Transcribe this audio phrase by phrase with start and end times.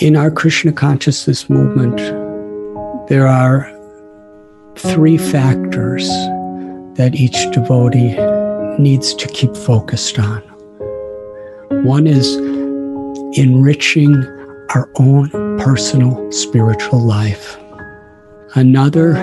[0.00, 1.98] In our Krishna consciousness movement,
[3.10, 3.70] there are
[4.78, 6.08] three factors
[6.96, 8.16] that each devotee
[8.82, 10.40] needs to keep focused on.
[11.84, 12.34] One is
[13.38, 14.14] enriching
[14.74, 15.28] our own
[15.58, 17.58] personal spiritual life.
[18.54, 19.18] Another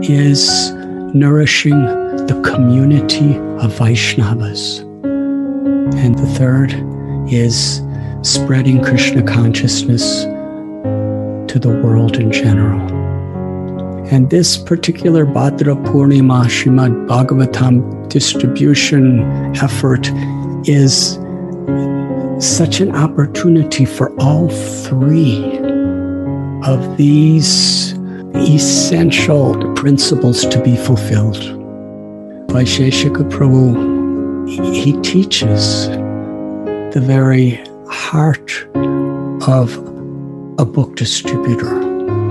[0.00, 0.70] is
[1.12, 1.80] nourishing
[2.28, 4.78] the community of Vaishnavas.
[5.96, 6.72] And the third
[7.32, 7.80] is
[8.22, 10.24] spreading Krishna consciousness
[11.50, 12.80] to the world in general.
[14.08, 19.20] And this particular Bhadra Purnima Srimad Bhagavatam distribution
[19.56, 20.10] effort
[20.68, 21.14] is
[22.44, 25.58] such an opportunity for all three
[26.64, 27.94] of these
[28.34, 31.38] essential principles to be fulfilled.
[32.48, 35.88] Vaisheshika Prabhu, he teaches
[36.92, 38.66] the very heart
[39.48, 39.76] of
[40.58, 41.80] a book distributor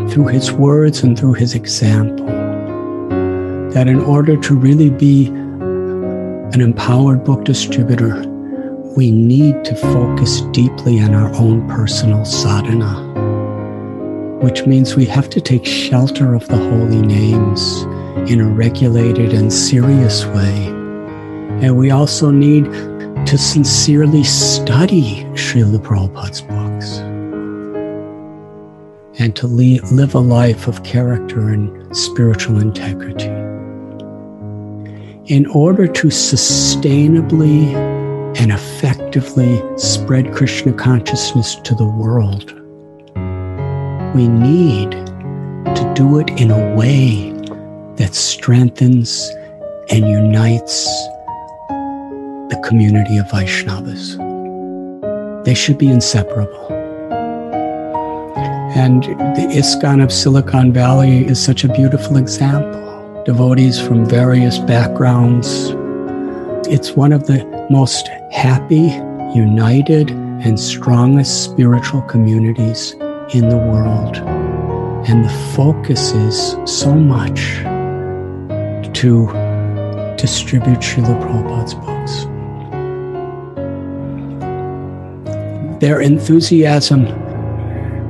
[0.10, 2.26] through his words and through his example.
[3.74, 8.24] That in order to really be an empowered book distributor,
[8.96, 13.05] we need to focus deeply on our own personal sadhana,
[14.41, 17.84] which means we have to take shelter of the holy names
[18.32, 20.68] in a regulated and serious way.
[21.62, 22.65] And we also need
[23.25, 26.99] to sincerely study Srila Prabhupada's books
[29.20, 33.27] and to live a life of character and spiritual integrity.
[35.34, 37.73] In order to sustainably
[38.40, 42.53] and effectively spread Krishna consciousness to the world,
[44.15, 44.91] we need
[45.75, 47.31] to do it in a way
[47.97, 49.29] that strengthens
[49.90, 50.87] and unites
[52.50, 54.18] the community of Vaishnavas.
[55.46, 56.68] They should be inseparable.
[58.76, 63.24] And the ISKCON of Silicon Valley is such a beautiful example.
[63.26, 65.74] Devotees from various backgrounds.
[66.68, 68.90] It's one of the most happy,
[69.36, 72.94] united, and strongest spiritual communities
[73.34, 74.18] in the world.
[75.08, 77.42] And the focus is so much
[79.00, 79.28] to
[80.18, 82.39] distribute Srila Prabhupada's books.
[85.79, 87.06] Their enthusiasm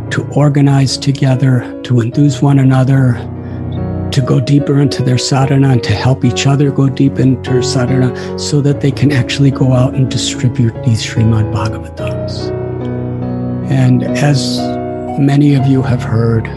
[0.09, 3.13] to organize together, to enthuse one another,
[4.11, 8.39] to go deeper into their sadhana and to help each other go deep into sadhana
[8.39, 12.49] so that they can actually go out and distribute these Srimad Bhagavatams.
[13.69, 14.57] And as
[15.19, 16.47] many of you have heard,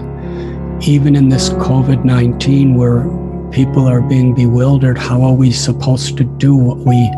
[0.82, 3.02] even in this COVID 19 where
[3.50, 7.10] people are being bewildered, how are we supposed to do what we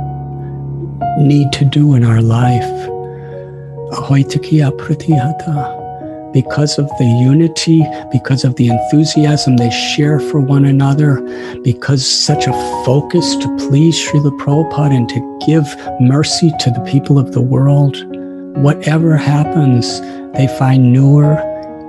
[1.25, 2.91] need to do in our life?
[6.35, 11.21] Because of the unity, because of the enthusiasm they share for one another,
[11.63, 12.53] because such a
[12.85, 15.65] focus to please Srila Prabhupada and to give
[16.01, 17.97] mercy to the people of the world,
[18.57, 20.01] whatever happens,
[20.33, 21.37] they find newer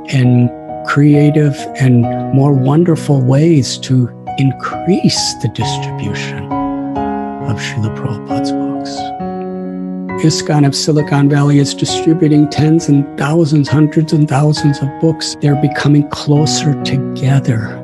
[0.10, 0.50] and
[0.88, 2.04] creative and
[2.36, 6.46] more wonderful ways to increase the distribution
[7.50, 9.15] of Srila Prabhupada's books.
[10.24, 15.36] ISKCON of Silicon Valley is distributing tens and thousands, hundreds and thousands of books.
[15.42, 17.78] They're becoming closer together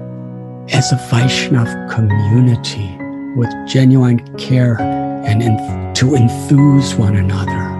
[0.72, 2.97] as a Vaishnav community
[3.36, 5.58] with genuine care and in,
[5.96, 7.78] to enthuse one another.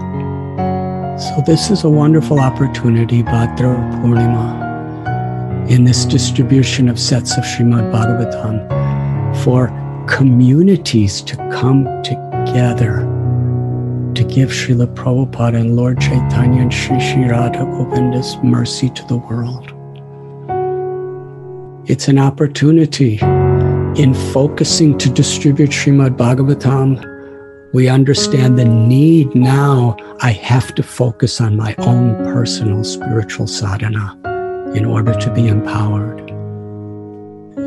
[1.18, 7.90] So, this is a wonderful opportunity, Bhadra Purnima, in this distribution of sets of Srimad
[7.90, 8.68] Bhagavatam
[9.42, 9.68] for
[10.06, 13.11] communities to come together
[14.14, 19.16] to give Srila Prabhupada and Lord Chaitanya and Sri Sri Radha Govinda's mercy to the
[19.16, 19.72] world.
[21.88, 23.18] It's an opportunity
[23.96, 27.08] in focusing to distribute Srimad Bhagavatam.
[27.72, 29.96] We understand the need now.
[30.20, 34.18] I have to focus on my own personal spiritual sadhana
[34.74, 36.30] in order to be empowered.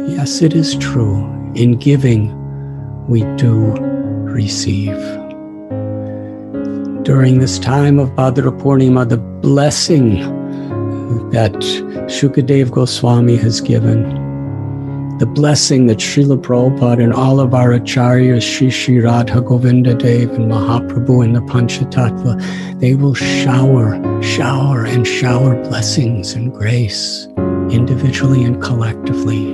[0.10, 1.26] Yes, it is true.
[1.56, 2.34] In giving,
[3.08, 3.72] we do
[4.36, 4.96] receive
[7.06, 10.20] during this time of Bhadra Purnima, the blessing
[11.30, 11.54] that
[12.10, 14.02] Shukadev Goswami has given,
[15.20, 20.32] the blessing that Srila Prabhupada and all of our acharyas, Sri Sri Radha Govinda Dev
[20.32, 27.28] and Mahaprabhu and the Panchatattva, they will shower, shower, and shower blessings and grace
[27.70, 29.54] individually and collectively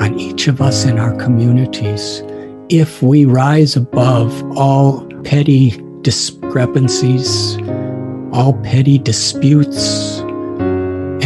[0.00, 2.22] on each of us in our communities.
[2.68, 7.58] If we rise above all petty discriminations discrepancies,
[8.32, 10.20] all petty disputes,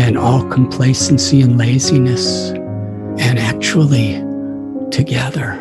[0.00, 2.48] and all complacency and laziness,
[3.20, 4.24] and actually
[4.90, 5.52] together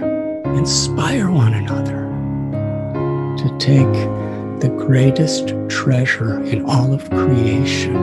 [0.55, 2.07] inspire one another
[3.35, 3.91] to take
[4.61, 7.97] the greatest treasure in all of creation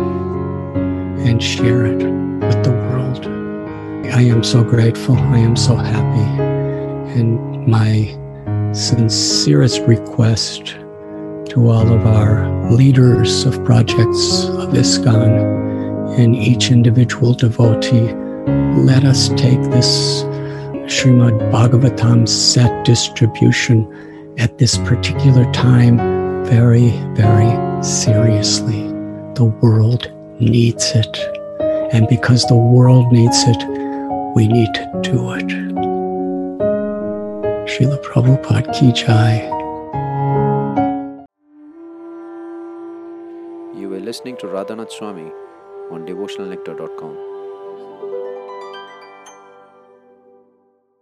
[1.26, 1.96] and share it
[2.42, 3.26] with the world.
[4.12, 5.16] I am so grateful.
[5.16, 6.42] I am so happy.
[7.18, 8.14] And my
[8.74, 10.76] sincerest request
[11.54, 18.12] to all of our leaders of projects of ISKCON and each individual devotee,
[18.82, 20.24] let us take this
[20.90, 23.86] Srimad Bhagavatam set distribution
[24.36, 25.98] at this particular time
[26.44, 28.82] very, very seriously.
[29.36, 30.10] The world
[30.40, 31.16] needs it.
[31.94, 33.62] And because the world needs it,
[34.34, 35.46] we need to do it.
[37.70, 39.63] Srila Prabhupada Ki Jai.
[44.14, 45.32] Listening to Radhanath Swami
[45.90, 47.33] on devotionalnectar.com.